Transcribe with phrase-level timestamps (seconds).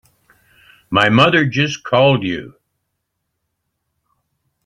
[0.89, 2.55] My mother just called you?